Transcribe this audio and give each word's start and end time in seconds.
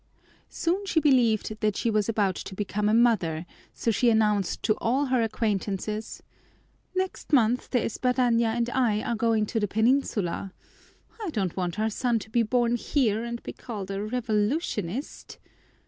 Soon 0.49 0.87
she 0.87 0.99
believed 0.99 1.59
that 1.59 1.75
she 1.77 1.91
was 1.91 2.09
about 2.09 2.33
to 2.35 2.55
become 2.55 2.89
a 2.89 2.93
mother, 2.95 3.45
so 3.71 3.91
she 3.91 4.09
announced 4.09 4.63
to 4.63 4.73
all 4.81 5.05
her 5.05 5.21
acquaintances, 5.21 6.23
"Next 6.95 7.31
month 7.31 7.69
De 7.69 7.85
Espadaña 7.85 8.47
and 8.55 8.67
I 8.71 9.03
are 9.03 9.13
going 9.13 9.45
to 9.45 9.59
the 9.59 9.67
Penyinsula. 9.67 10.53
I 11.23 11.29
don't 11.29 11.55
want 11.55 11.79
our 11.79 11.91
son 11.91 12.17
to 12.17 12.31
be 12.31 12.41
born 12.41 12.77
here 12.77 13.23
and 13.23 13.43
be 13.43 13.53
called 13.53 13.91
a 13.91 14.03
revolutionist." 14.03 15.37